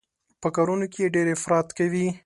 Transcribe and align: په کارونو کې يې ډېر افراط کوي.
په 0.41 0.47
کارونو 0.55 0.85
کې 0.91 0.99
يې 1.03 1.11
ډېر 1.15 1.27
افراط 1.35 1.67
کوي. 1.77 2.07